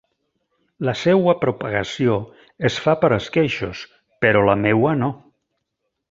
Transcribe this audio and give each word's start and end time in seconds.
La 0.87 0.93
seua 1.01 1.35
propagació 1.43 2.15
es 2.71 2.77
fa 2.85 2.95
per 3.03 3.11
esqueixos, 3.21 3.83
però 4.25 4.41
la 4.51 4.57
meua 4.67 4.95
no. 5.07 5.11